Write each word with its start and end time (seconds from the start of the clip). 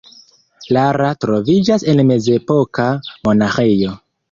Lara 0.77 1.09
troviĝas 1.25 1.85
en 1.95 2.03
mezepoka 2.13 2.89
monaĥejo. 3.31 3.97